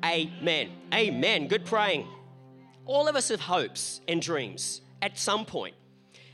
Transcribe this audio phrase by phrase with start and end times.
[0.03, 0.71] amen.
[0.91, 1.47] Amen.
[1.47, 2.07] Good praying
[2.87, 5.75] all of us have hopes and dreams at some point.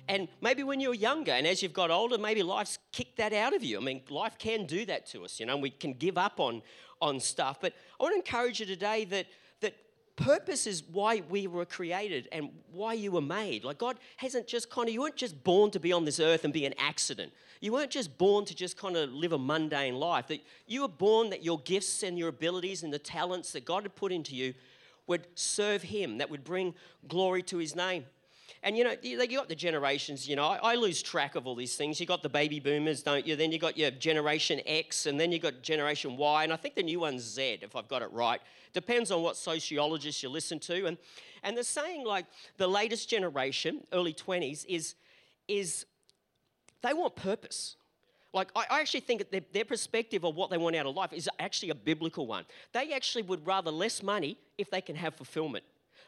[0.07, 3.55] And maybe when you're younger and as you've got older, maybe life's kicked that out
[3.55, 3.77] of you.
[3.77, 6.61] I mean, life can do that to us, you know, we can give up on,
[7.01, 7.59] on stuff.
[7.59, 9.27] But I want to encourage you today that,
[9.61, 9.75] that
[10.15, 13.63] purpose is why we were created and why you were made.
[13.63, 16.43] Like, God hasn't just kind of, you weren't just born to be on this earth
[16.43, 17.31] and be an accident.
[17.61, 20.27] You weren't just born to just kind of live a mundane life.
[20.27, 23.83] That you were born that your gifts and your abilities and the talents that God
[23.83, 24.53] had put into you
[25.07, 26.73] would serve him, that would bring
[27.07, 28.05] glory to his name.
[28.63, 31.75] And you know, you got the generations, you know, I, lose track of all these
[31.75, 31.99] things.
[31.99, 33.35] You got the baby boomers, don't you?
[33.35, 36.75] Then you got your Generation X, and then you got Generation Y, and I think
[36.75, 38.39] the new one's Z, if I've got it right.
[38.71, 40.85] Depends on what sociologist you listen to.
[40.85, 40.97] And,
[41.43, 44.95] and they're saying like the latest generation, early 20s, is,
[45.49, 45.85] is
[46.81, 47.75] they want purpose.
[48.33, 51.29] Like, I, actually think their, their perspective of what they want out of life is
[51.39, 52.45] actually a biblical one.
[52.71, 55.63] They actually would rather less money if they can have fulfillment.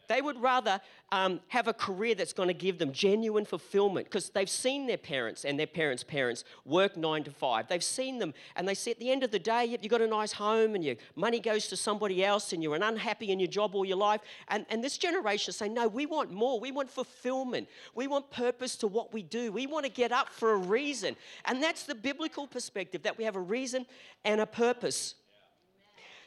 [0.08, 0.80] They would rather
[1.12, 4.98] um, have a career that's going to give them genuine fulfillment because they've seen their
[4.98, 7.68] parents and their parents' parents work nine to five.
[7.68, 10.08] They've seen them and they say at the end of the day, you've got a
[10.08, 13.48] nice home and your money goes to somebody else and you're an unhappy in your
[13.48, 14.22] job all your life.
[14.50, 16.60] And, and this generation saying, no, we want more.
[16.60, 17.68] We want fulfillment.
[17.94, 19.52] We want purpose to what we do.
[19.52, 21.16] We want to get up for a reason.
[21.46, 23.86] And that's the biblical perspective that we have a reason
[24.24, 25.16] and a purpose.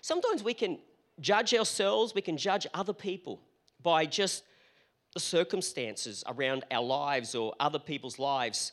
[0.00, 0.78] Sometimes we can
[1.20, 3.40] judge ourselves, we can judge other people
[3.82, 4.44] by just
[5.14, 8.72] the circumstances around our lives or other people's lives.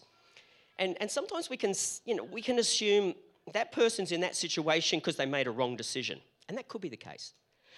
[0.78, 1.74] And, and sometimes we can,
[2.06, 3.16] you know, we can assume
[3.54, 6.20] that person's in that situation because they made a wrong decision.
[6.50, 7.34] And that could be the case.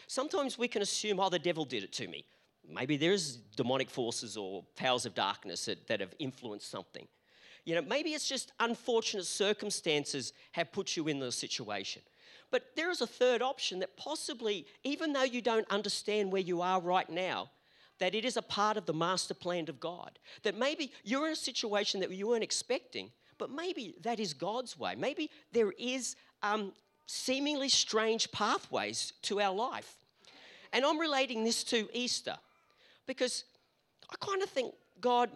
[0.08, 2.26] Sometimes we can assume, oh, the devil did it to me.
[2.70, 7.08] Maybe there's demonic forces or powers of darkness that, that have influenced something.
[7.66, 12.02] You know, maybe it's just unfortunate circumstances have put you in the situation.
[12.50, 16.62] But there is a third option that possibly, even though you don't understand where you
[16.62, 17.52] are right now,
[18.00, 20.20] that it is a part of the master plan of God.
[20.44, 24.80] That maybe you're in a situation that you weren't expecting, but maybe that is God's
[24.80, 24.96] way.
[24.96, 26.74] Maybe there is um,
[27.06, 29.96] seemingly strange pathways to our life.
[30.72, 32.38] And I'm relating this to Easter
[33.08, 33.44] because
[34.12, 35.30] I kind of think, God,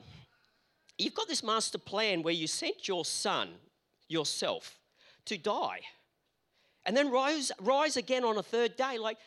[0.97, 3.49] you've got this master plan where you sent your son,
[4.07, 4.77] yourself,
[5.25, 5.81] to die
[6.85, 8.97] and then rise, rise again on a third day.
[8.97, 9.17] Like,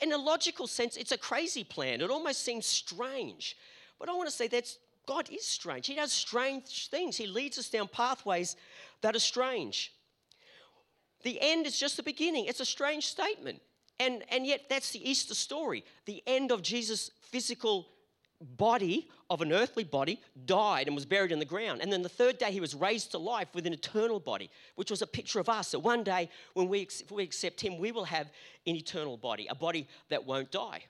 [0.00, 2.00] in a logical sense, it's a crazy plan.
[2.00, 3.56] It almost seems strange.
[3.98, 4.68] But I want to say that
[5.06, 5.86] God is strange.
[5.86, 7.16] He does strange things.
[7.16, 8.56] He leads us down pathways
[9.00, 9.92] that are strange.
[11.24, 12.44] The end is just the beginning.
[12.44, 13.60] It's a strange statement.
[13.98, 15.84] And, and yet, that's the Easter story.
[16.06, 17.88] The end of Jesus' physical
[18.40, 21.80] body of an earthly body died and was buried in the ground.
[21.80, 24.90] And then the third day he was raised to life with an eternal body, which
[24.90, 25.72] was a picture of us.
[25.72, 28.30] That one day when we, if we accept him, we will have
[28.66, 30.84] an eternal body, a body that won't die.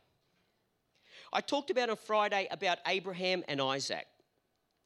[1.32, 4.06] I talked about on Friday about Abraham and Isaac.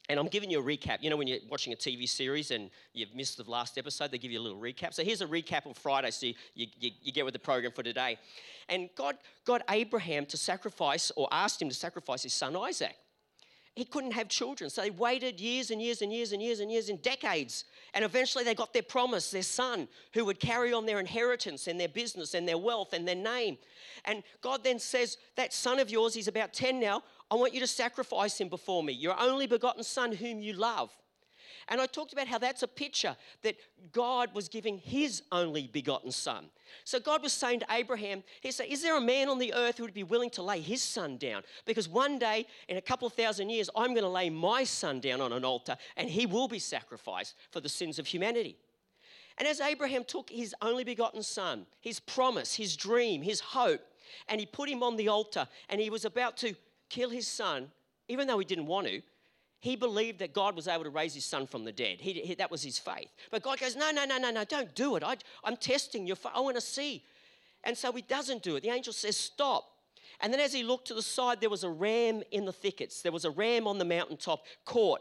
[0.09, 0.99] And I'm giving you a recap.
[1.01, 4.19] You know, when you're watching a TV series and you've missed the last episode, they
[4.19, 4.93] give you a little recap.
[4.95, 7.83] So here's a recap on Friday so you, you, you get with the program for
[7.83, 8.19] today.
[8.69, 12.97] And God got Abraham to sacrifice, or asked him to sacrifice his son Isaac.
[13.75, 14.69] He couldn't have children.
[14.69, 17.65] So they waited years and years and years and years and years and decades.
[17.95, 21.81] And eventually they got their promise, their son, who would carry on their inheritance and
[21.81, 23.57] their business and their wealth and their name.
[24.05, 27.03] And God then says, That son of yours, he's about 10 now.
[27.33, 30.91] I want you to sacrifice him before me, your only begotten son whom you love.
[31.67, 33.57] And I talked about how that's a picture that
[33.91, 36.51] God was giving his only begotten son.
[36.85, 39.79] So God was saying to Abraham, He said, Is there a man on the earth
[39.79, 41.43] who would be willing to lay his son down?
[41.65, 45.01] Because one day, in a couple of thousand years, I'm going to lay my son
[45.01, 48.59] down on an altar and he will be sacrificed for the sins of humanity.
[49.39, 53.81] And as Abraham took his only begotten son, his promise, his dream, his hope,
[54.29, 56.55] and he put him on the altar and he was about to
[56.93, 57.71] kill his son,
[58.09, 59.03] even though he didn't want to,
[59.59, 62.01] he believed that God was able to raise his son from the dead.
[62.01, 63.11] He, he, that was his faith.
[63.31, 65.03] But God goes, No, no, no, no, no, don't do it.
[65.05, 66.27] I, I'm testing faith.
[66.35, 67.05] I want to see.
[67.65, 68.63] And so he doesn't do it.
[68.63, 69.65] The angel says, Stop.
[70.21, 73.03] And then as he looked to the side, there was a ram in the thickets.
[73.03, 75.01] There was a ram on the mountaintop caught.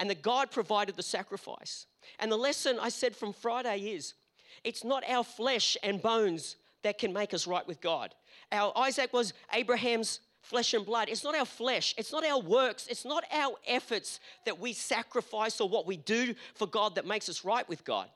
[0.00, 1.86] And the God provided the sacrifice.
[2.20, 4.14] And the lesson I said from Friday is
[4.62, 8.14] it's not our flesh and bones that can make us right with God.
[8.52, 11.08] Our Isaac was Abraham's flesh and blood.
[11.08, 15.60] It's not our flesh, it's not our works, it's not our efforts that we sacrifice
[15.60, 18.08] or what we do for God that makes us right with God.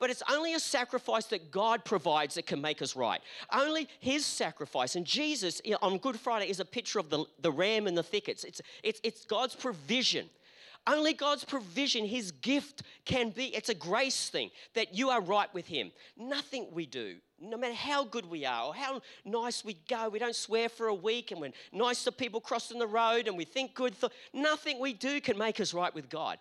[0.00, 3.20] But it's only a sacrifice that God provides that can make us right.
[3.52, 4.96] Only His sacrifice.
[4.96, 8.42] And Jesus on Good Friday is a picture of the, the ram in the thickets.
[8.44, 10.28] It's, it's, it's God's provision.
[10.88, 13.54] Only God's provision, His gift can be.
[13.54, 15.92] It's a grace thing that you are right with Him.
[16.16, 20.18] Nothing we do, no matter how good we are or how nice we go, we
[20.18, 23.44] don't swear for a week and we're nice to people crossing the road and we
[23.44, 24.00] think good.
[24.00, 26.38] Th- nothing we do can make us right with God.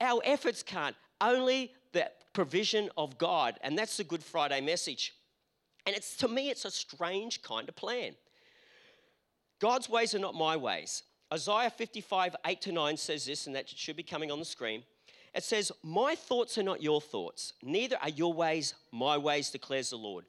[0.00, 0.96] Our efforts can't.
[1.20, 3.54] Only the provision of God.
[3.62, 5.14] And that's the Good Friday message.
[5.86, 8.16] And it's to me, it's a strange kind of plan.
[9.60, 11.04] God's ways are not my ways.
[11.32, 14.84] Isaiah 55, 8 to 9 says this, and that should be coming on the screen.
[15.34, 19.90] It says, My thoughts are not your thoughts, neither are your ways my ways, declares
[19.90, 20.24] the Lord.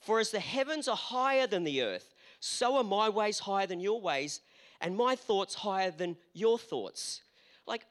[0.00, 3.80] For as the heavens are higher than the earth, so are my ways higher than
[3.80, 4.40] your ways,
[4.80, 7.22] and my thoughts higher than your thoughts.
[7.66, 7.84] Like,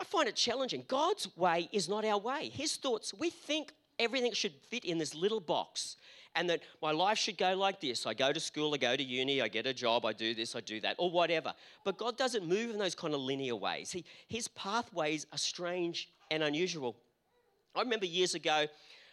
[0.00, 0.84] I find it challenging.
[0.88, 2.50] God's way is not our way.
[2.52, 5.96] His thoughts, we think everything should fit in this little box
[6.36, 8.06] and that my life should go like this.
[8.06, 10.54] I go to school, I go to uni, I get a job, I do this,
[10.54, 11.52] I do that, or whatever.
[11.84, 13.90] But God doesn't move in those kind of linear ways.
[13.90, 16.96] He, his pathways are strange and unusual.
[17.74, 18.66] I remember years ago,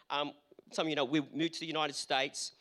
[0.10, 0.32] um,
[0.72, 2.52] some of you know, we moved to the United States,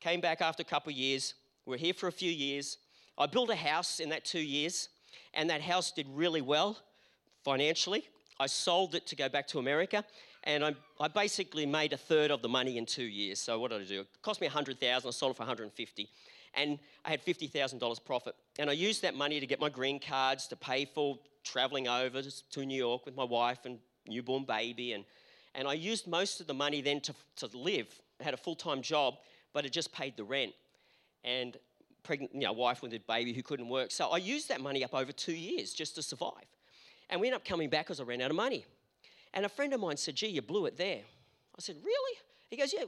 [0.00, 2.78] came back after a couple of years, we are here for a few years.
[3.16, 4.88] I built a house in that two years,
[5.32, 6.78] and that house did really well
[7.44, 8.04] financially.
[8.40, 10.04] I sold it to go back to America,
[10.44, 13.38] and I, I basically made a third of the money in two years.
[13.38, 14.00] So what did I do?
[14.00, 16.08] It cost me 100000 I sold it for 150
[16.54, 18.34] and I had $50,000 profit.
[18.58, 22.22] And I used that money to get my green cards, to pay for traveling over
[22.22, 24.92] to New York with my wife and newborn baby.
[24.92, 25.04] And,
[25.54, 27.88] and I used most of the money then to, to live.
[28.20, 29.14] I had a full time job,
[29.52, 30.52] but it just paid the rent.
[31.24, 31.56] And
[32.02, 33.92] pregnant, you know, wife with a baby who couldn't work.
[33.92, 36.46] So I used that money up over two years just to survive.
[37.08, 38.64] And we ended up coming back because I ran out of money.
[39.34, 41.00] And a friend of mine said, Gee, you blew it there.
[41.56, 42.18] I said, Really?
[42.50, 42.84] He goes, Yeah,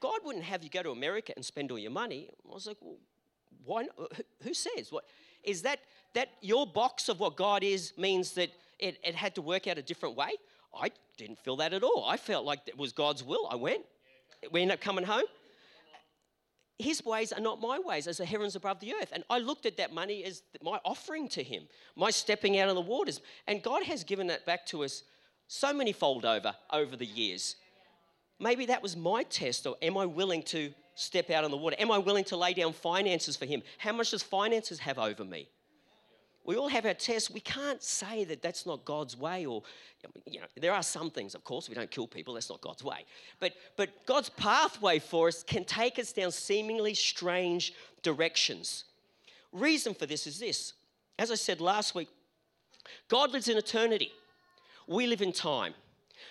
[0.00, 2.28] God wouldn't have you go to America and spend all your money.
[2.48, 2.96] I was like, Well,
[3.64, 4.12] why not?
[4.42, 4.90] Who says?
[4.90, 5.04] What
[5.42, 5.80] is that?
[6.14, 9.78] That your box of what God is means that it, it had to work out
[9.78, 10.30] a different way?
[10.74, 12.04] I didn't feel that at all.
[12.06, 13.48] I felt like it was God's will.
[13.50, 13.84] I went.
[14.52, 15.24] We ended up coming home.
[16.78, 19.10] His ways are not my ways, as the heavens above the earth.
[19.12, 21.64] And I looked at that money as my offering to Him,
[21.96, 23.20] my stepping out of the waters.
[23.48, 25.02] And God has given that back to us
[25.48, 27.56] so many fold over over the years.
[28.38, 31.74] Maybe that was my test, or am I willing to step out on the water?
[31.78, 33.62] Am I willing to lay down finances for Him?
[33.78, 35.48] How much does finances have over me?
[36.44, 37.30] We all have our tests.
[37.30, 39.62] We can't say that that's not God's way, or
[40.26, 42.34] you know, there are some things, of course, we don't kill people.
[42.34, 43.04] That's not God's way.
[43.40, 48.84] But but God's pathway for us can take us down seemingly strange directions.
[49.52, 50.74] Reason for this is this.
[51.18, 52.08] As I said last week,
[53.08, 54.12] God lives in eternity
[54.88, 55.74] we live in time.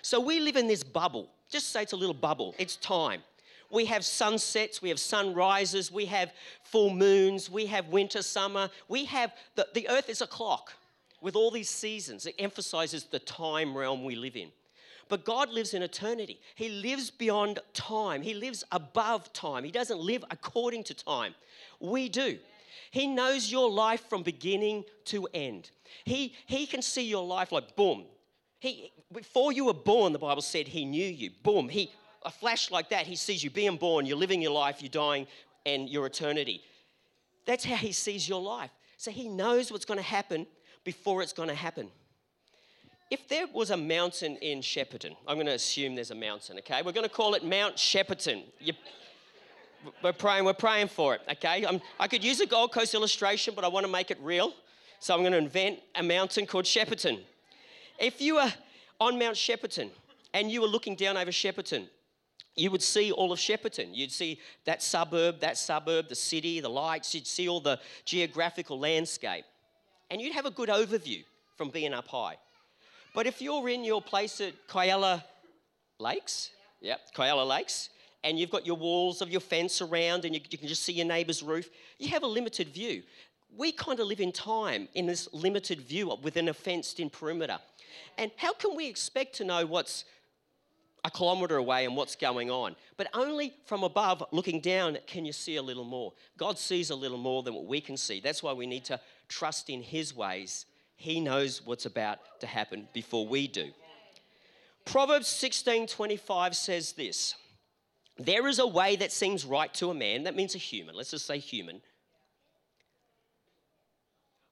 [0.02, 1.30] So we live in this bubble.
[1.50, 3.22] Just say it's a little bubble, it's time.
[3.70, 6.32] We have sunsets, we have sunrises, we have
[6.64, 8.70] full moons, we have winter, summer.
[8.88, 10.74] We have the, the earth is a clock
[11.22, 12.26] with all these seasons.
[12.26, 14.50] It emphasizes the time realm we live in.
[15.10, 16.40] But God lives in eternity.
[16.56, 18.22] He lives beyond time.
[18.22, 19.64] He lives above time.
[19.64, 21.34] He doesn't live according to time.
[21.80, 22.38] We do.
[22.92, 25.72] He knows your life from beginning to end.
[26.06, 28.06] He, he can see your life like boom,
[28.60, 31.32] he, before you were born, the Bible said he knew you.
[31.44, 31.92] Boom, he,
[32.24, 35.28] a flash like that, he sees you being born, you're living your life, you're dying,
[35.66, 36.62] and your eternity.
[37.46, 38.72] That's how he sees your life.
[38.98, 40.48] So he knows what's going to happen
[40.84, 41.90] before it's going to happen.
[43.10, 46.82] If there was a mountain in Shepparton, I'm going to assume there's a mountain, okay?
[46.84, 48.44] We're going to call it Mount Shepparton.
[48.60, 48.74] You,
[50.04, 51.66] we're praying, we're praying for it, okay?
[51.66, 54.54] I'm, I could use a Gold Coast illustration, but I want to make it real.
[55.00, 57.20] So I'm going to invent a mountain called Shepparton.
[57.98, 58.54] If you were
[59.00, 59.89] on Mount Shepparton
[60.34, 61.88] and you were looking down over Shepparton,
[62.56, 63.89] you would see all of Shepparton.
[63.96, 67.13] You'd see that suburb, that suburb, the city, the lights.
[67.13, 69.46] You'd see all the geographical landscape.
[70.10, 71.24] And you'd have a good overview
[71.56, 72.38] from being up high.
[73.13, 75.24] But if you're in your place at Kialla
[76.00, 76.51] Lakes,
[76.82, 77.89] yep, Kialla Lakes,
[78.24, 80.94] and you've got your walls of your fence around and you, you can just see
[80.94, 83.04] your neighbour's roof, you have a limited view.
[83.56, 87.60] We kind of live in time in this limited view within a fenced in perimeter.
[88.18, 90.06] And how can we expect to know what's
[91.04, 92.75] a kilometre away and what's going on?
[92.98, 96.13] But only from above, looking down, can you see a little more.
[96.38, 98.20] God sees a little more than what we can see.
[98.20, 100.66] That's why we need to trust in His ways.
[100.96, 103.72] He knows what's about to happen before we do.
[104.86, 107.36] Proverbs 16:25 says this.
[108.18, 111.12] There is a way that seems right to a man, that means a human, let's
[111.12, 111.82] just say human,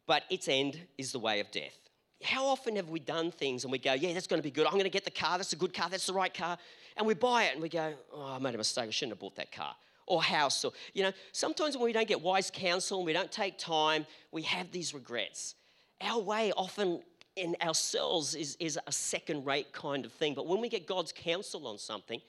[0.08, 1.78] but its end is the way of death.
[2.24, 4.66] How often have we done things and we go, yeah, that's going to be good.
[4.66, 5.38] I'm going to get the car.
[5.38, 5.90] That's a good car.
[5.90, 6.58] That's the right car.
[6.98, 8.88] And we buy it and we go, oh, I made a mistake.
[8.88, 9.76] I shouldn't have bought that car
[10.08, 10.64] or house.
[10.64, 14.06] Or, you know, sometimes when we don't get wise counsel and we don't take time,
[14.32, 15.56] we have these regrets.
[16.02, 17.02] Our way often
[17.36, 20.34] in ourselves is, is a second rate kind of thing.
[20.34, 22.22] But when we get God's counsel on something,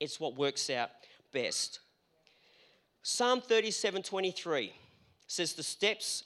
[0.00, 0.90] it's what works out
[1.32, 1.80] best.
[3.02, 4.72] Psalm 37 23
[5.26, 6.24] says, The steps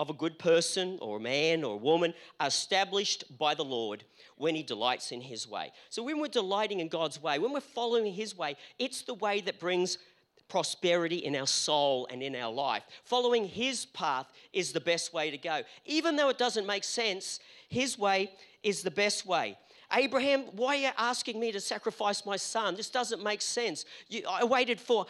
[0.00, 4.02] of a good person or a man or a woman are established by the Lord
[4.36, 5.72] when he delights in his way.
[5.90, 9.42] So when we're delighting in God's way, when we're following his way, it's the way
[9.42, 9.98] that brings
[10.48, 12.82] prosperity in our soul and in our life.
[13.04, 15.60] Following his path is the best way to go.
[15.84, 17.38] Even though it doesn't make sense,
[17.68, 19.58] his way is the best way.
[19.92, 22.74] Abraham, why are you asking me to sacrifice my son?
[22.74, 23.84] This doesn't make sense.
[24.08, 25.04] You, I waited for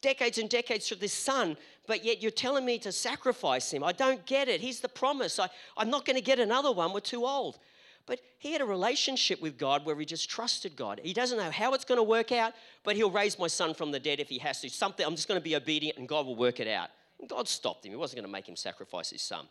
[0.00, 1.56] decades and decades for this son,
[1.90, 3.82] but yet you're telling me to sacrifice him.
[3.82, 4.60] I don't get it.
[4.60, 5.40] He's the promise.
[5.40, 6.92] I, I'm not going to get another one.
[6.92, 7.58] We're too old.
[8.06, 11.00] But he had a relationship with God where he just trusted God.
[11.02, 12.52] He doesn't know how it's going to work out,
[12.84, 14.70] but he'll raise my son from the dead if he has to.
[14.70, 16.90] Something, I'm just going to be obedient and God will work it out.
[17.18, 17.90] And God stopped him.
[17.90, 19.48] He wasn't going to make him sacrifice his son.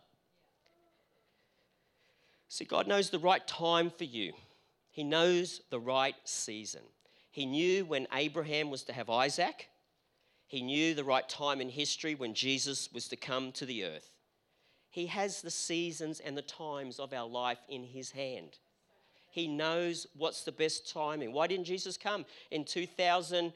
[2.48, 4.32] See, God knows the right time for you,
[4.92, 6.84] He knows the right season.
[7.32, 9.68] He knew when Abraham was to have Isaac,
[10.50, 14.16] he knew the right time in history when Jesus was to come to the earth.
[14.90, 18.58] He has the seasons and the times of our life in His hand.
[19.30, 21.34] He knows what's the best timing.
[21.34, 23.54] Why didn't Jesus come in 2000?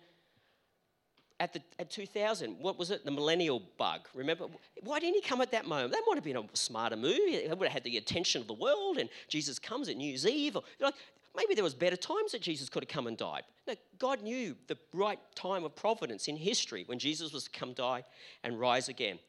[1.39, 3.03] At, the, at 2000, what was it?
[3.03, 4.01] The millennial bug.
[4.13, 4.45] Remember?
[4.83, 5.93] Why didn't he come at that moment?
[5.93, 7.17] That might have been a smarter move.
[7.17, 10.27] It would have had the attention of the world, and Jesus comes at New Year's
[10.27, 10.57] Eve.
[10.57, 10.93] Or, like,
[11.35, 13.43] maybe there was better times that Jesus could have come and died.
[13.67, 17.73] No, God knew the right time of providence in history when Jesus was to come
[17.73, 18.03] die
[18.43, 19.19] and rise again.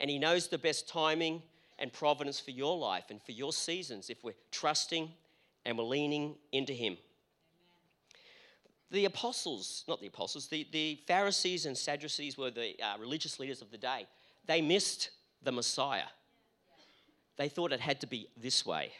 [0.00, 1.42] And he knows the best timing
[1.78, 5.10] and providence for your life and for your seasons if we're trusting
[5.64, 6.96] and we're leaning into him.
[8.90, 13.60] The apostles, not the apostles, the, the Pharisees and Sadducees were the uh, religious leaders
[13.60, 14.06] of the day.
[14.46, 15.10] They missed
[15.42, 16.08] the Messiah.
[17.36, 18.92] They thought it had to be this way.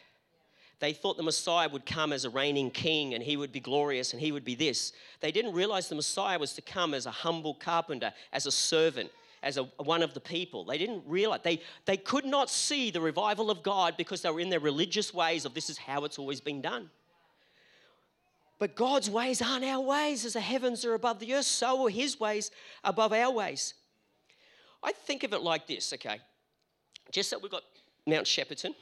[0.79, 4.13] They thought the Messiah would come as a reigning king and he would be glorious
[4.13, 4.93] and he would be this.
[5.19, 9.11] They didn't realize the Messiah was to come as a humble carpenter, as a servant,
[9.43, 10.63] as a, one of the people.
[10.63, 11.41] They didn't realize.
[11.43, 15.13] They, they could not see the revival of God because they were in their religious
[15.13, 16.89] ways of this is how it's always been done.
[18.57, 20.23] But God's ways aren't our ways.
[20.23, 22.51] As the heavens are above the earth, so are his ways
[22.85, 23.73] above our ways.
[24.81, 26.19] I think of it like this, okay?
[27.11, 27.63] Just that we've got
[28.05, 28.73] Mount Shepparton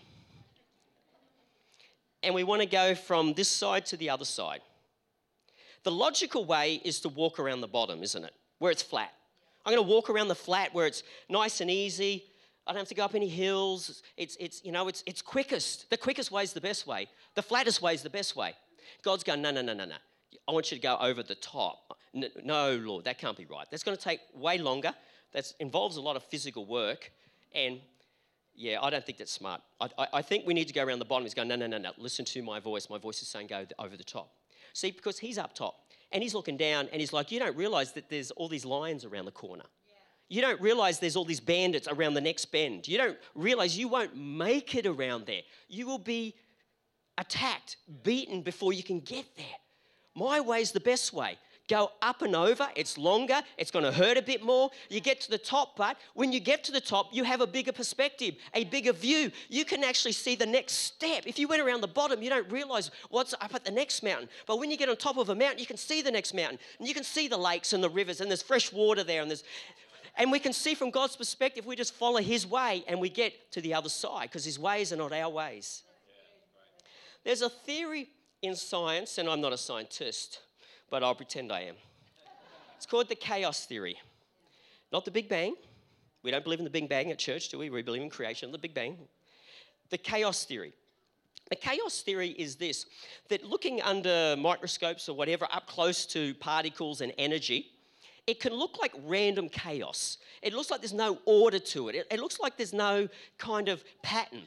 [2.27, 4.60] and we want to go from this side to the other side.
[5.84, 8.34] The logical way is to walk around the bottom, isn't it?
[8.60, 9.13] Where it's flat.
[9.65, 12.25] I'm going to walk around the flat where it's nice and easy.
[12.67, 14.03] I don't have to go up any hills.
[14.17, 15.89] It's, it's, you know, it's, it's quickest.
[15.89, 17.07] The quickest way is the best way.
[17.36, 18.53] The flattest way is the best way.
[19.03, 19.96] God's going, no, no, no, no, no.
[20.50, 21.98] I want you to go over the top.
[22.13, 23.67] No, Lord, that can't be right.
[23.72, 24.93] That's going to take way longer.
[25.31, 27.10] That involves a lot of physical work.
[27.55, 27.79] And
[28.57, 29.61] yeah, I don't think that's smart.
[29.79, 31.23] I, I, I, think we need to go around the bottom.
[31.23, 32.89] He's going, no, no, no, no, listen to my voice.
[32.89, 34.31] My voice is saying go over the top.
[34.73, 35.75] See, because he's up top
[36.11, 39.05] and he's looking down and he's like, you don't realize that there's all these lions
[39.05, 39.65] around the corner.
[40.29, 42.87] You don't realize there's all these bandits around the next bend.
[42.87, 45.41] You don't realize you won't make it around there.
[45.69, 46.35] You will be
[47.17, 49.45] attacked, beaten before you can get there.
[50.15, 51.37] My way's the best way
[51.67, 52.67] go up and over.
[52.75, 54.69] It's longer, it's going to hurt a bit more.
[54.89, 57.47] You get to the top, but when you get to the top, you have a
[57.47, 59.31] bigger perspective, a bigger view.
[59.50, 61.24] You can actually see the next step.
[61.25, 64.29] If you went around the bottom, you don't realize what's up at the next mountain.
[64.45, 66.59] But when you get on top of a mountain, you can see the next mountain.
[66.79, 69.29] And you can see the lakes and the rivers, and there's fresh water there, and
[69.29, 69.43] there's
[70.19, 73.51] and we can see from God's perspective, we just follow His way and we get
[73.51, 75.83] to the other side because His ways are not our ways.
[77.24, 78.09] There's a theory
[78.41, 80.39] in science, and I'm not a scientist,
[80.89, 81.75] but I'll pretend I am.
[82.75, 83.98] It's called the chaos theory.
[84.91, 85.56] Not the Big Bang.
[86.24, 87.70] We don't believe in the Big Bang at church, do we?
[87.70, 88.98] We believe in creation, the Big Bang.
[89.89, 90.74] The chaos theory.
[91.50, 92.86] The chaos theory is this
[93.29, 97.72] that looking under microscopes or whatever up close to particles and energy,
[98.25, 100.17] it can look like random chaos.
[100.41, 102.08] It looks like there's no order to it.
[102.12, 104.44] It, looks like there's no kind of pattern.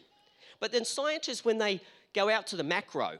[0.60, 1.80] But then scientists, when they
[2.12, 3.18] go out to the macro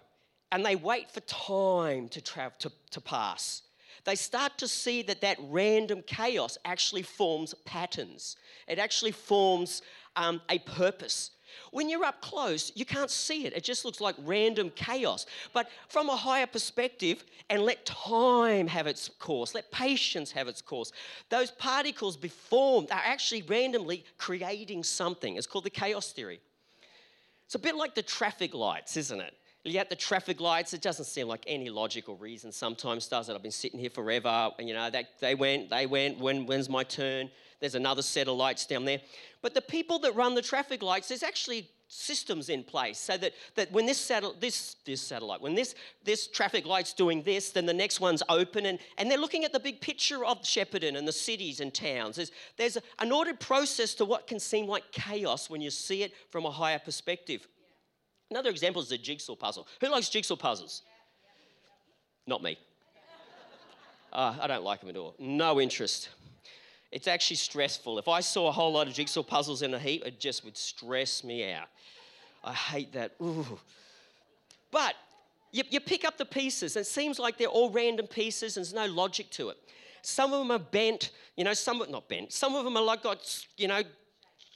[0.53, 3.63] and they wait for time to, to, to pass,
[4.05, 8.37] they start to see that that random chaos actually forms patterns.
[8.67, 9.83] It actually forms
[10.17, 11.33] um, a purpose.
[11.71, 13.53] When you're up close, you can't see it.
[13.53, 15.27] It just looks like random chaos.
[15.53, 20.63] But from a higher perspective, and let time have its course, let patience have its
[20.63, 20.93] course,
[21.29, 25.37] those particles be formed are actually randomly creating something.
[25.37, 26.41] It's called the chaos theory.
[27.47, 29.35] It's a bit like the traffic lights, isn't it?
[29.65, 33.35] You get the traffic lights, it doesn't seem like any logical reason sometimes does it.
[33.35, 36.71] I've been sitting here forever, and you know, they, they went, they went, when, when's
[36.71, 37.31] my turn?
[37.61, 39.01] There's another set of lights down there.
[39.43, 43.35] But the people that run the traffic lights, there's actually systems in place so that,
[43.57, 45.75] that when this, satellite, this, this satellite, when this,
[46.05, 49.53] this traffic light's doing this, then the next one's open, and, and they're looking at
[49.53, 52.17] the big picture of Shepparton and the cities and towns.
[52.17, 56.15] There's, there's an ordered process to what can seem like chaos when you see it
[56.31, 57.47] from a higher perspective.
[58.31, 59.67] Another example is the jigsaw puzzle.
[59.81, 60.83] Who likes jigsaw puzzles?
[62.27, 62.59] Not me.
[64.13, 65.15] Uh, I don't like them at all.
[65.19, 66.09] No interest.
[66.93, 67.99] It's actually stressful.
[67.99, 70.57] If I saw a whole lot of jigsaw puzzles in a heap, it just would
[70.57, 71.69] stress me out.
[72.43, 73.15] I hate that.
[73.23, 73.59] Ooh.
[74.71, 74.95] But
[75.53, 78.65] you, you pick up the pieces, and it seems like they're all random pieces, and
[78.65, 79.57] there's no logic to it.
[80.03, 82.33] Some of them are bent, you know, some not bent.
[82.33, 83.83] Some of them are like got, you know,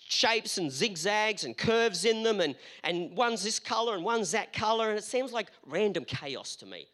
[0.08, 4.52] shapes and zigzags and curves in them, and, and one's this color and one's that
[4.52, 6.86] color, and it seems like random chaos to me.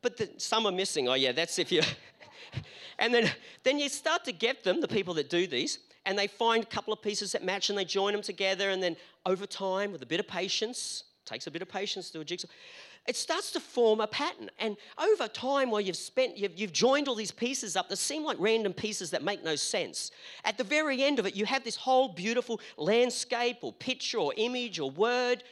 [0.00, 1.08] But the, some are missing.
[1.08, 1.82] Oh, yeah, that's if you.
[2.98, 3.30] and then,
[3.62, 6.66] then you start to get them, the people that do these, and they find a
[6.66, 10.02] couple of pieces that match and they join them together, and then over time, with
[10.02, 12.48] a bit of patience, takes a bit of patience to do a jigsaw
[13.06, 14.48] it starts to form a pattern.
[14.58, 18.22] And over time, while you've spent, you've, you've, joined all these pieces up that seem
[18.22, 20.12] like random pieces that make no sense.
[20.44, 24.32] At the very end of it, you have this whole beautiful landscape or picture or
[24.36, 25.42] image or word.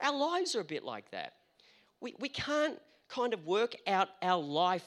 [0.00, 1.34] Our lives are a bit like that.
[2.00, 4.84] We, we can't kind of work out our life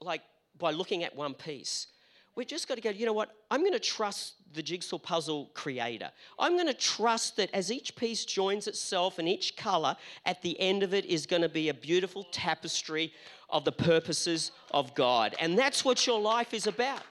[0.00, 0.22] like
[0.58, 1.86] by looking at one piece.
[2.36, 3.34] We've just got to go, you know what?
[3.50, 6.10] I'm going to trust the jigsaw puzzle creator.
[6.38, 10.58] I'm going to trust that as each piece joins itself and each color, at the
[10.60, 13.12] end of it is going to be a beautiful tapestry
[13.48, 15.34] of the purposes of God.
[15.40, 17.02] And that's what your life is about.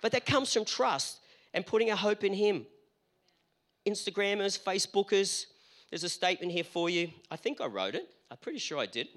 [0.00, 1.18] But that comes from trust
[1.52, 2.66] and putting a hope in Him.
[3.86, 5.46] Instagrammers, Facebookers,
[5.90, 7.10] there's a statement here for you.
[7.30, 8.08] I think I wrote it.
[8.30, 9.08] I'm pretty sure I did.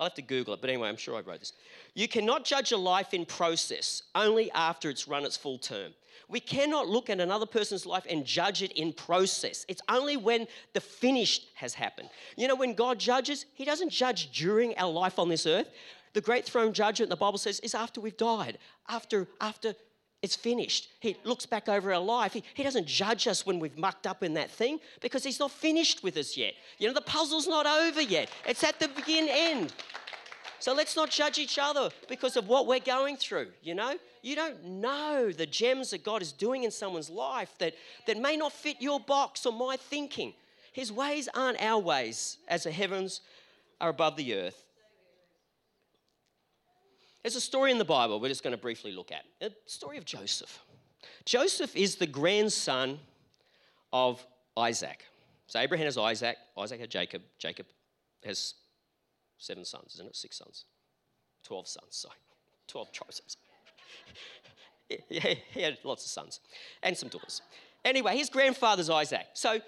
[0.00, 1.52] I'll have to Google it, but anyway, I'm sure I wrote this.
[1.94, 5.92] You cannot judge a life in process, only after it's run its full term.
[6.26, 9.66] We cannot look at another person's life and judge it in process.
[9.68, 12.08] It's only when the finished has happened.
[12.38, 15.68] You know, when God judges, He doesn't judge during our life on this earth.
[16.14, 18.56] The great throne judgment, the Bible says, is after we've died,
[18.88, 19.74] after, after
[20.22, 20.88] it's finished.
[21.00, 22.34] He looks back over our life.
[22.34, 25.50] He, he doesn't judge us when we've mucked up in that thing because he's not
[25.50, 26.54] finished with us yet.
[26.78, 29.72] You know, the puzzle's not over yet, it's at the begin end.
[30.58, 33.94] So let's not judge each other because of what we're going through, you know?
[34.20, 37.72] You don't know the gems that God is doing in someone's life that,
[38.06, 40.34] that may not fit your box or my thinking.
[40.74, 43.22] His ways aren't our ways, as the heavens
[43.80, 44.62] are above the earth.
[47.22, 49.24] There's a story in the Bible we're just going to briefly look at.
[49.40, 50.60] A story of Joseph.
[51.24, 52.98] Joseph is the grandson
[53.92, 54.24] of
[54.56, 55.04] Isaac.
[55.46, 57.66] So Abraham has Isaac, Isaac had Jacob, Jacob
[58.24, 58.54] has
[59.38, 60.16] seven sons, isn't it?
[60.16, 60.64] Six sons.
[61.42, 62.16] Twelve sons, sorry.
[62.68, 63.20] Twelve tribes.
[65.08, 66.40] he had lots of sons
[66.82, 67.42] and some daughters.
[67.84, 69.26] Anyway, his grandfather's Isaac.
[69.34, 69.60] So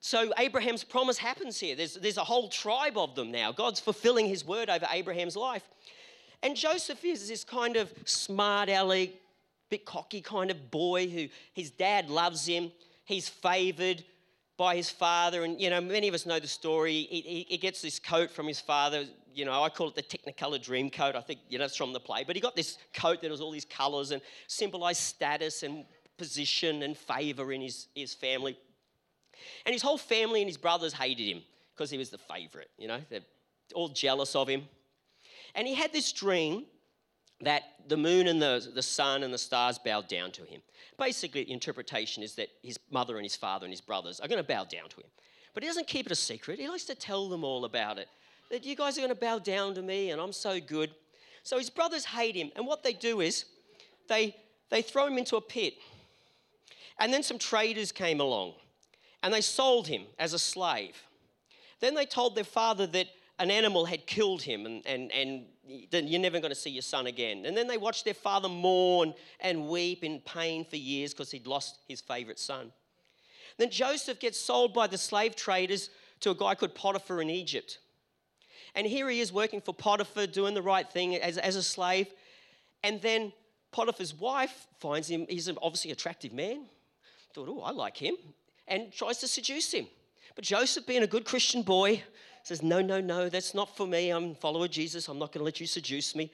[0.00, 1.76] so Abraham's promise happens here.
[1.76, 3.52] There's, there's a whole tribe of them now.
[3.52, 5.62] God's fulfilling his word over Abraham's life.
[6.42, 9.10] And Joseph is this kind of smart aleck,
[9.70, 12.72] bit cocky kind of boy who his dad loves him.
[13.04, 14.04] He's favored
[14.56, 15.44] by his father.
[15.44, 16.92] And, you know, many of us know the story.
[16.92, 19.04] He, he, he, gets this coat from his father.
[19.34, 21.16] You know, I call it the Technicolor dream coat.
[21.16, 22.24] I think, you know, it's from the play.
[22.24, 25.84] But he got this coat that has all these colors and symbolized status and
[26.18, 28.56] position and favor in his, his family.
[29.64, 31.42] And his whole family and his brothers hated him
[31.74, 33.00] because he was the favorite, you know.
[33.08, 33.20] They're
[33.74, 34.64] all jealous of him.
[35.54, 36.64] And he had this dream
[37.40, 40.62] that the moon and the, the sun and the stars bowed down to him.
[40.98, 44.42] Basically, the interpretation is that his mother and his father and his brothers are going
[44.42, 45.10] to bow down to him.
[45.54, 48.08] But he doesn't keep it a secret, he likes to tell them all about it.
[48.50, 50.90] That you guys are going to bow down to me and I'm so good.
[51.42, 53.46] So his brothers hate him, and what they do is
[54.08, 54.36] they,
[54.70, 55.74] they throw him into a pit.
[57.00, 58.52] And then some traders came along
[59.22, 61.02] and they sold him as a slave.
[61.80, 65.44] Then they told their father that an animal had killed him and, and, and
[65.90, 67.46] then you're never going to see your son again.
[67.46, 71.46] And then they watched their father mourn and weep in pain for years because he'd
[71.46, 72.72] lost his favorite son.
[73.58, 75.90] Then Joseph gets sold by the slave traders
[76.20, 77.78] to a guy called Potiphar in Egypt.
[78.74, 82.08] And here he is working for Potiphar, doing the right thing as, as a slave.
[82.82, 83.32] And then
[83.70, 86.66] Potiphar's wife finds him, he's an obviously attractive man.
[87.34, 88.14] Thought, oh, I like him.
[88.66, 89.86] And tries to seduce him.
[90.34, 92.02] But Joseph, being a good Christian boy,
[92.46, 94.10] says, No, no, no, that's not for me.
[94.10, 95.08] I'm a follower of Jesus.
[95.08, 96.32] I'm not going to let you seduce me.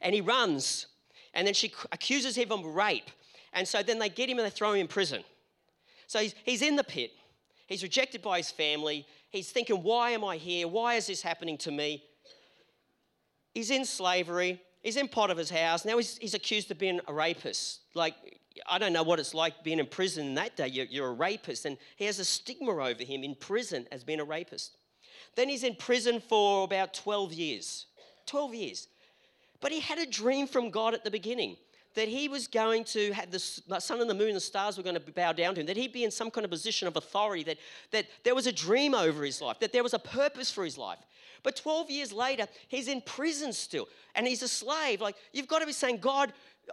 [0.00, 0.86] And he runs.
[1.34, 3.10] And then she accuses him of rape.
[3.52, 5.22] And so then they get him and they throw him in prison.
[6.06, 7.10] So he's, he's in the pit.
[7.66, 9.06] He's rejected by his family.
[9.30, 10.68] He's thinking, Why am I here?
[10.68, 12.02] Why is this happening to me?
[13.54, 14.60] He's in slavery.
[14.82, 15.84] He's in Potiphar's house.
[15.84, 17.80] Now he's, he's accused of being a rapist.
[17.94, 18.14] Like,
[18.66, 20.68] I don't know what it's like being in prison in that day.
[20.68, 24.20] You're, you're, a rapist, and he has a stigma over him in prison as being
[24.20, 24.76] a rapist.
[25.38, 27.86] Then he's in prison for about 12 years.
[28.26, 28.88] 12 years.
[29.60, 31.56] But he had a dream from God at the beginning
[31.94, 34.82] that he was going to have the sun and the moon and the stars were
[34.82, 36.96] going to bow down to him, that he'd be in some kind of position of
[36.96, 37.58] authority, that,
[37.92, 40.76] that there was a dream over his life, that there was a purpose for his
[40.76, 40.98] life.
[41.44, 45.00] But 12 years later, he's in prison still and he's a slave.
[45.00, 46.32] Like, you've got to be saying, God,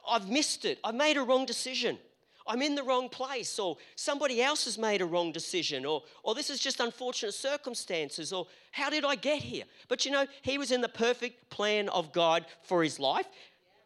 [0.09, 0.79] I've missed it.
[0.83, 1.99] I've made a wrong decision.
[2.47, 6.35] I'm in the wrong place, or somebody else has made a wrong decision, or, or
[6.35, 9.63] this is just unfortunate circumstances, or how did I get here?
[9.87, 13.25] But you know, he was in the perfect plan of God for his life.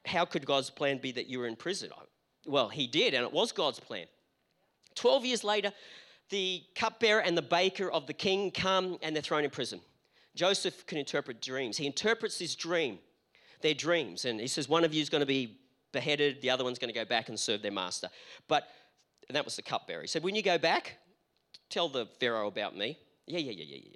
[0.05, 1.89] How could God's plan be that you were in prison?
[2.45, 4.07] Well, he did, and it was God's plan.
[4.95, 5.71] 12 years later,
[6.29, 9.81] the cupbearer and the baker of the king come and they're thrown in prison.
[10.35, 11.77] Joseph can interpret dreams.
[11.77, 12.99] He interprets this dream,
[13.61, 15.57] their dreams, and he says, One of you is going to be
[15.91, 18.09] beheaded, the other one's going to go back and serve their master.
[18.47, 18.67] But
[19.29, 20.01] that was the cupbearer.
[20.01, 20.97] He said, When you go back,
[21.69, 22.97] tell the Pharaoh about me.
[23.25, 23.95] Yeah, yeah, yeah, yeah, yeah.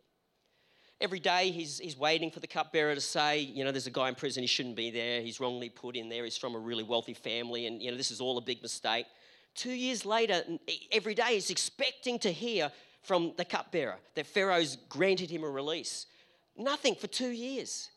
[1.02, 4.08] Every day he's, he's waiting for the cupbearer to say, you know, there's a guy
[4.08, 6.84] in prison, he shouldn't be there, he's wrongly put in there, he's from a really
[6.84, 9.06] wealthy family, and, you know, this is all a big mistake.
[9.56, 10.44] Two years later,
[10.92, 16.06] every day he's expecting to hear from the cupbearer that Pharaoh's granted him a release.
[16.58, 17.90] Nothing for two years.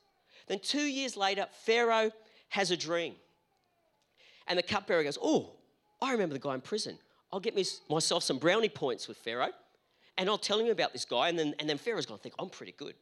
[0.49, 2.11] Then, two years later, Pharaoh
[2.49, 3.15] has a dream.
[4.49, 5.53] And the cupbearer goes, Oh,
[6.01, 6.99] I remember the guy in prison.
[7.33, 9.51] I'll get me, myself some brownie points with Pharaoh,
[10.17, 11.29] and I'll tell him about this guy.
[11.29, 12.95] And then, and then Pharaoh's going to think, I'm pretty good.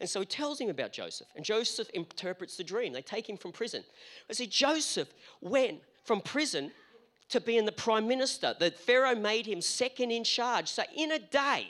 [0.00, 2.92] And so he tells him about Joseph, and Joseph interprets the dream.
[2.92, 3.84] They take him from prison.
[4.28, 5.08] I see, Joseph
[5.40, 6.70] went from prison
[7.30, 8.54] to being the prime minister.
[8.58, 10.68] That Pharaoh made him second in charge.
[10.68, 11.68] So in a day,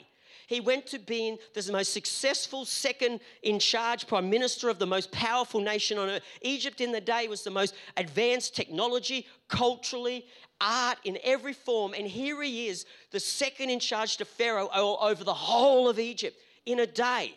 [0.49, 5.11] he went to being the most successful second in charge prime minister of the most
[5.11, 6.23] powerful nation on earth.
[6.41, 10.25] Egypt in the day was the most advanced technology, culturally,
[10.59, 11.93] art in every form.
[11.93, 16.35] And here he is, the second in charge to Pharaoh over the whole of Egypt
[16.65, 17.35] in a day.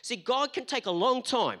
[0.00, 1.58] See, God can take a long time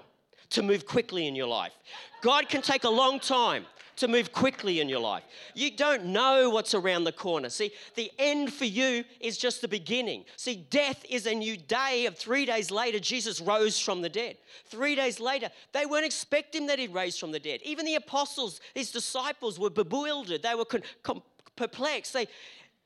[0.48, 1.74] to move quickly in your life.
[2.22, 3.66] God can take a long time
[4.00, 5.22] to move quickly in your life.
[5.54, 7.50] You don't know what's around the corner.
[7.50, 10.24] See, the end for you is just the beginning.
[10.36, 12.06] See, death is a new day.
[12.06, 14.38] Of three days later, Jesus rose from the dead.
[14.66, 17.60] Three days later, they weren't expecting that he'd raise from the dead.
[17.62, 20.42] Even the apostles, his disciples, were bewildered.
[20.42, 21.22] They were con- com-
[21.54, 22.14] perplexed.
[22.14, 22.26] They,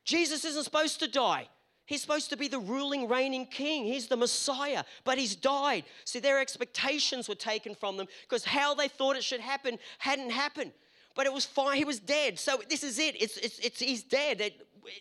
[0.05, 1.49] Jesus isn't supposed to die.
[1.87, 3.85] He's supposed to be the ruling, reigning king.
[3.85, 5.85] He's the Messiah, but he's died.
[6.07, 10.31] See, their expectations were taken from them because how they thought it should happen hadn't
[10.31, 10.73] happened
[11.15, 11.77] but it was fine.
[11.77, 12.39] He was dead.
[12.39, 13.21] So this is it.
[13.21, 14.53] It's, it's, it's, he's dead.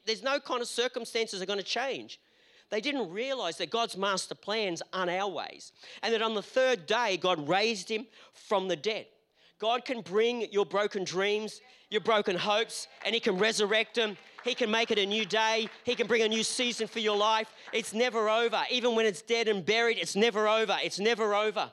[0.06, 2.20] There's no kind of circumstances are going to change.
[2.70, 5.72] They didn't realize that God's master plans aren't our ways.
[6.02, 9.06] And that on the third day, God raised him from the dead.
[9.60, 14.18] God can bring your broken dreams, your broken hopes, and He can resurrect them.
[14.44, 15.70] He can make it a new day.
[15.86, 17.48] He can bring a new season for your life.
[17.72, 18.62] It's never over.
[18.70, 20.76] Even when it's dead and buried, it's never over.
[20.84, 21.72] It's never over.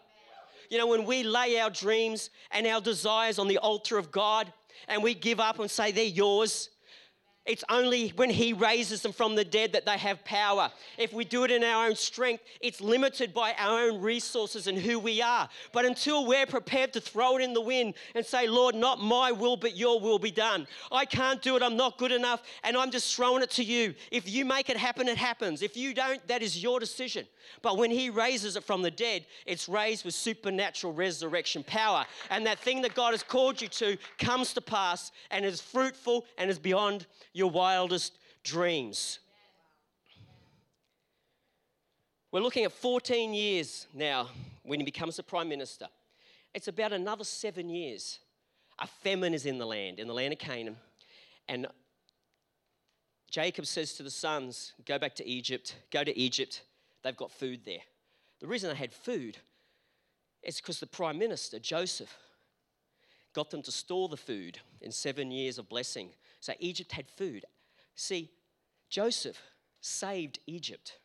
[0.71, 4.53] You know, when we lay our dreams and our desires on the altar of God
[4.87, 6.71] and we give up and say they're yours,
[7.47, 10.71] it's only when He raises them from the dead that they have power.
[10.99, 14.77] If we do it in our own strength, it's limited by our own resources and
[14.77, 15.49] who we are.
[15.73, 19.33] But until we're prepared to throw it in the wind and say, Lord, not my
[19.33, 20.67] will, but your will be done.
[20.93, 23.95] I can't do it, I'm not good enough, and I'm just throwing it to you.
[24.11, 25.63] If you make it happen, it happens.
[25.63, 27.27] If you don't, that is your decision.
[27.63, 32.05] But when He raises it from the dead, it's raised with supernatural resurrection power.
[32.29, 36.27] And that thing that God has called you to comes to pass and is fruitful
[36.37, 39.19] and is beyond your wildest dreams.
[42.33, 44.29] We're looking at 14 years now
[44.63, 45.87] when he becomes the prime minister.
[46.55, 48.19] It's about another seven years.
[48.79, 50.77] A famine is in the land, in the land of Canaan.
[51.49, 51.67] And
[53.31, 56.63] Jacob says to the sons, Go back to Egypt, go to Egypt.
[57.03, 57.81] They've got food there.
[58.41, 59.39] The reason they had food
[60.43, 62.17] is because the prime minister, Joseph,
[63.33, 66.11] got them to store the food in seven years of blessing.
[66.41, 67.45] So Egypt had food.
[67.95, 68.31] See,
[68.89, 69.41] Joseph
[69.81, 70.99] saved Egypt.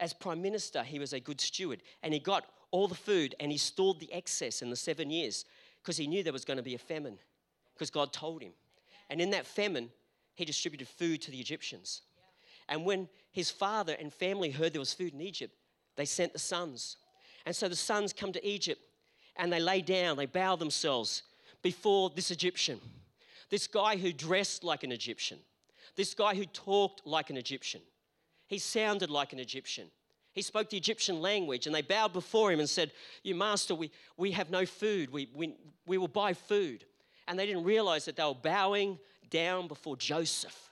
[0.00, 3.52] As prime minister, he was a good steward and he got all the food and
[3.52, 5.44] he stored the excess in the seven years
[5.80, 7.18] because he knew there was going to be a famine
[7.74, 8.52] because God told him.
[9.10, 9.90] And in that famine,
[10.34, 12.02] he distributed food to the Egyptians.
[12.68, 15.54] And when his father and family heard there was food in Egypt,
[15.96, 16.96] they sent the sons.
[17.46, 18.80] And so the sons come to Egypt
[19.36, 21.22] and they lay down, they bow themselves
[21.62, 22.80] before this Egyptian,
[23.50, 25.38] this guy who dressed like an Egyptian,
[25.96, 27.80] this guy who talked like an Egyptian.
[28.46, 29.90] He sounded like an Egyptian.
[30.32, 32.90] He spoke the Egyptian language, and they bowed before him and said,
[33.22, 35.10] You master, we, we have no food.
[35.10, 35.54] We, we,
[35.86, 36.84] we will buy food.
[37.28, 38.98] And they didn't realize that they were bowing
[39.30, 40.70] down before Joseph.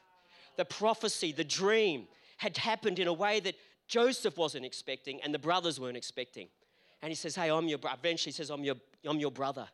[0.56, 3.54] The prophecy, the dream had happened in a way that
[3.86, 6.48] Joseph wasn't expecting and the brothers weren't expecting.
[7.00, 7.98] And he says, Hey, I'm your brother.
[8.00, 9.68] Eventually he says, I'm your, I'm your brother.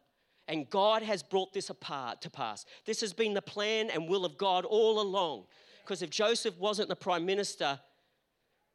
[0.49, 2.65] And God has brought this apart to pass.
[2.87, 5.45] This has been the plan and will of God all along.
[5.85, 7.79] Because if Joseph wasn't the prime minister,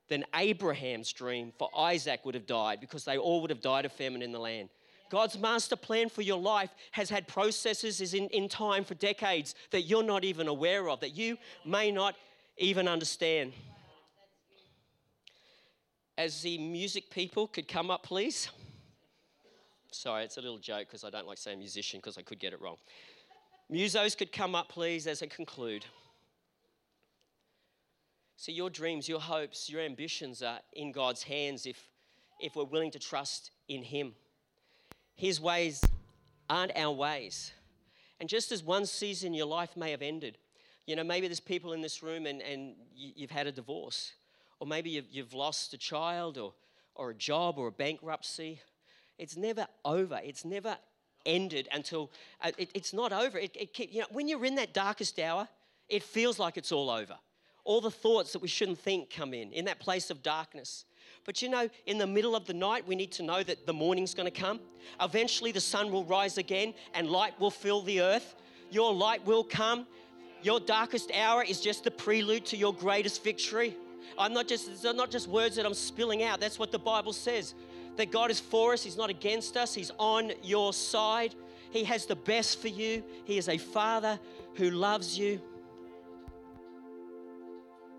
[0.08, 3.92] then Abraham's dream for Isaac would have died because they all would have died of
[3.92, 4.70] famine in the land.
[5.10, 9.84] God's master plan for your life has had processes in, in time for decades that
[9.84, 12.16] you're not even aware of, that you may not
[12.58, 13.54] even understand.
[16.18, 18.50] As the music people could come up, please.
[19.94, 22.54] Sorry, it's a little joke because I don't like saying musician because I could get
[22.54, 22.78] it wrong.
[23.72, 25.86] Musos could come up, please, as I conclude.
[28.36, 31.88] So, your dreams, your hopes, your ambitions are in God's hands if,
[32.40, 34.14] if we're willing to trust in Him.
[35.16, 35.82] His ways
[36.50, 37.52] aren't our ways.
[38.20, 40.38] And just as one season in your life may have ended,
[40.86, 44.14] you know, maybe there's people in this room and, and you've had a divorce
[44.60, 46.54] or maybe you've, you've lost a child or,
[46.96, 48.62] or a job or a bankruptcy.
[49.18, 50.20] It's never over.
[50.24, 50.78] It's never
[51.26, 53.38] ended until uh, it, it's not over.
[53.38, 55.48] It, it, you know, when you're in that darkest hour,
[55.90, 57.16] it feels like it's all over.
[57.66, 60.86] All the thoughts that we shouldn't think come in, in that place of darkness.
[61.26, 63.74] But you know, in the middle of the night, we need to know that the
[63.74, 64.60] morning's going to come.
[65.00, 68.36] Eventually, the sun will rise again and light will fill the earth.
[68.70, 69.88] Your light will come.
[70.42, 73.78] Your darkest hour is just the prelude to your greatest victory.
[74.18, 76.42] I'm not just, are not just words that I'm spilling out.
[76.42, 77.54] That's what the Bible says.
[77.98, 81.36] That God is for us, He's not against us, He's on your side.
[81.72, 83.04] He has the best for you.
[83.26, 84.20] He is a Father
[84.56, 85.42] who loves you.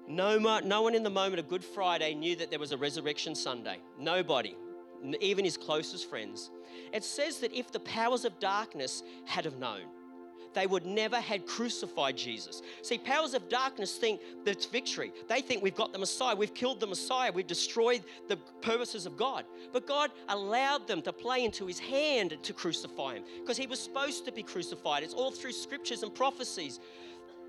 [0.06, 3.34] No, no one in the moment of Good Friday knew that there was a resurrection
[3.34, 3.78] Sunday.
[3.98, 4.54] Nobody,
[5.20, 6.50] even his closest friends.
[6.92, 9.82] It says that if the powers of darkness had have known,
[10.54, 12.62] they would never had crucified Jesus.
[12.82, 15.12] See, powers of darkness think that it's victory.
[15.28, 19.16] They think we've got the Messiah, we've killed the Messiah, we've destroyed the purposes of
[19.16, 19.44] God.
[19.72, 23.80] But God allowed them to play into his hand to crucify him because he was
[23.80, 25.02] supposed to be crucified.
[25.02, 26.80] It's all through scriptures and prophecies.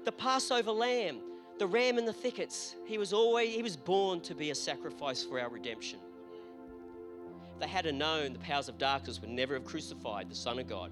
[0.03, 1.19] The Passover lamb,
[1.59, 5.23] the ram in the thickets, he was always he was born to be a sacrifice
[5.23, 5.99] for our redemption.
[7.53, 10.67] If they had known the powers of darkness would never have crucified the Son of
[10.67, 10.91] God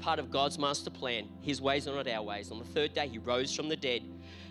[0.00, 1.28] part of God's master plan.
[1.40, 2.50] His ways are not our ways.
[2.50, 4.02] On the third day, he rose from the dead,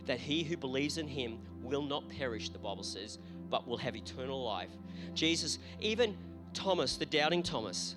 [0.05, 3.19] that he who believes in him will not perish, the Bible says,
[3.49, 4.69] but will have eternal life.
[5.13, 6.15] Jesus, even
[6.53, 7.95] Thomas, the doubting Thomas,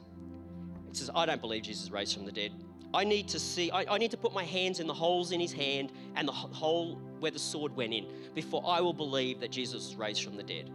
[0.91, 2.53] it says, I don't believe Jesus raised from the dead.
[2.95, 5.41] I need to see, I, I need to put my hands in the holes in
[5.41, 9.51] his hand and the hole where the sword went in before I will believe that
[9.51, 10.71] Jesus was raised from the dead.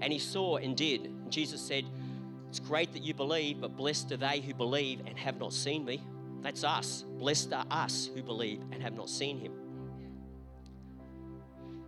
[0.00, 1.12] And he saw and did.
[1.30, 1.84] Jesus said,
[2.52, 5.86] It's great that you believe, but blessed are they who believe and have not seen
[5.86, 6.02] me.
[6.42, 7.02] That's us.
[7.16, 9.54] Blessed are us who believe and have not seen him.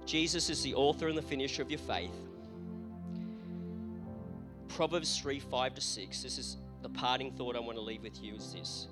[0.07, 2.17] Jesus is the author and the finisher of your faith.
[4.69, 6.23] Proverbs 3 5 to 6.
[6.23, 8.89] This is the parting thought I want to leave with you is this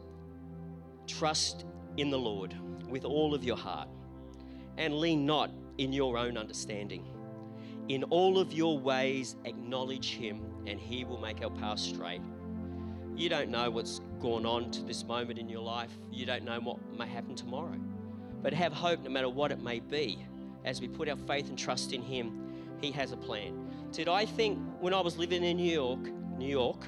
[1.06, 1.64] Trust
[1.96, 2.54] in the Lord
[2.86, 3.88] with all of your heart
[4.76, 7.02] and lean not in your own understanding.
[7.88, 12.22] In all of your ways, acknowledge him, and he will make our path straight.
[13.16, 15.90] You don't know what's gone on to this moment in your life.
[16.10, 17.78] You don't know what may happen tomorrow.
[18.42, 20.24] But have hope no matter what it may be.
[20.64, 23.68] As we put our faith and trust in Him, He has a plan.
[23.92, 26.00] Did I think when I was living in New York,
[26.38, 26.86] New York,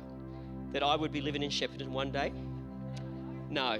[0.72, 2.32] that I would be living in Shepparton one day?
[3.50, 3.78] No.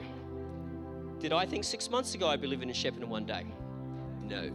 [1.19, 3.47] Did I think six months ago I'd be living in Shepparton one day?
[4.23, 4.51] No.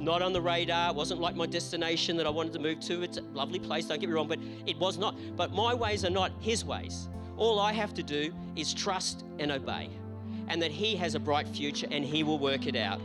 [0.00, 0.90] Not on the radar.
[0.90, 3.02] It wasn't like my destination that I wanted to move to.
[3.02, 5.14] It's a lovely place, don't get me wrong, but it was not.
[5.36, 7.10] But my ways are not His ways.
[7.36, 9.90] All I have to do is trust and obey,
[10.48, 12.98] and that He has a bright future and He will work it out.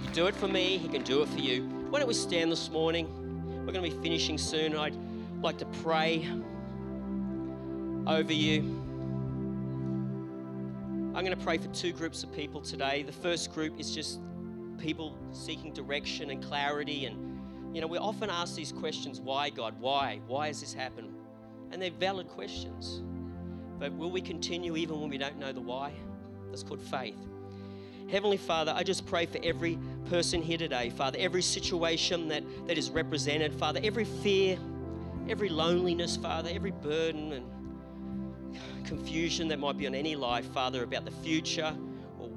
[0.00, 1.62] He can do it for me, He can do it for you.
[1.90, 3.06] Why don't we stand this morning?
[3.64, 4.96] We're going to be finishing soon, I'd
[5.40, 6.28] like to pray
[8.08, 8.75] over you.
[11.16, 13.02] I'm going to pray for two groups of people today.
[13.02, 14.20] The first group is just
[14.76, 17.06] people seeking direction and clarity.
[17.06, 19.80] And, you know, we often ask these questions why, God?
[19.80, 20.20] Why?
[20.26, 21.14] Why has this happened?
[21.72, 23.00] And they're valid questions.
[23.78, 25.94] But will we continue even when we don't know the why?
[26.50, 27.16] That's called faith.
[28.10, 29.78] Heavenly Father, I just pray for every
[30.10, 34.58] person here today, Father, every situation that, that is represented, Father, every fear,
[35.30, 37.55] every loneliness, Father, every burden and
[38.86, 41.76] confusion that might be on any life, Father, about the future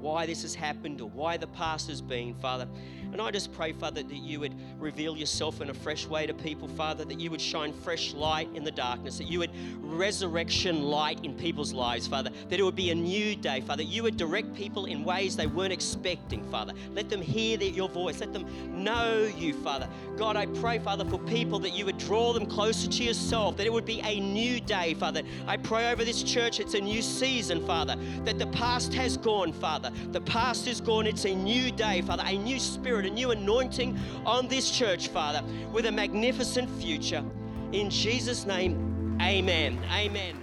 [0.00, 2.66] why this has happened or why the past has been, Father.
[3.12, 6.34] And I just pray, Father, that you would reveal yourself in a fresh way to
[6.34, 9.50] people, Father, that you would shine fresh light in the darkness, that you would
[9.82, 13.82] resurrection light in people's lives, Father, that it would be a new day, Father.
[13.82, 16.72] You would direct people in ways they weren't expecting, Father.
[16.92, 19.88] Let them hear the, your voice, let them know you, Father.
[20.16, 23.66] God, I pray, Father, for people that you would draw them closer to yourself, that
[23.66, 25.22] it would be a new day, Father.
[25.48, 29.52] I pray over this church, it's a new season, Father, that the past has gone,
[29.52, 29.89] Father.
[30.12, 33.98] The past is gone, it's a new day, Father, a new spirit, a new anointing
[34.24, 37.24] on this church, Father, with a magnificent future.
[37.72, 39.78] In Jesus' name, amen.
[39.92, 40.36] Amen.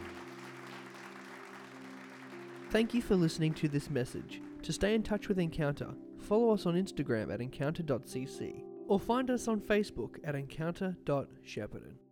[2.69, 4.41] Thank you for listening to this message.
[4.63, 9.47] To stay in touch with Encounter, follow us on Instagram at encounter.cc or find us
[9.47, 12.07] on Facebook at encounter.shepherdon.